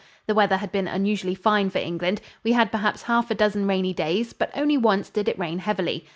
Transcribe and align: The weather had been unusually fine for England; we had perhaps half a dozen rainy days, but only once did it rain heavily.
The 0.25 0.33
weather 0.33 0.57
had 0.57 0.71
been 0.71 0.87
unusually 0.87 1.35
fine 1.35 1.69
for 1.69 1.77
England; 1.77 2.21
we 2.43 2.53
had 2.53 2.71
perhaps 2.71 3.03
half 3.03 3.29
a 3.29 3.35
dozen 3.35 3.67
rainy 3.67 3.93
days, 3.93 4.33
but 4.33 4.49
only 4.57 4.75
once 4.75 5.11
did 5.11 5.29
it 5.29 5.37
rain 5.37 5.59
heavily. 5.59 6.07